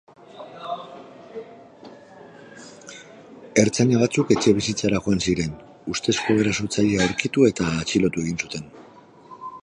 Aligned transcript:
Ertzaina 3.63 3.99
batzuk 4.03 4.33
etxebizitzara 4.35 5.01
joan 5.07 5.21
ziren, 5.29 5.53
ustezko 5.93 6.37
erasotzailea 6.45 7.03
aurkitu 7.05 7.45
eta 7.51 7.69
atxilotu 7.83 8.25
egin 8.25 8.41
zuten. 8.47 8.65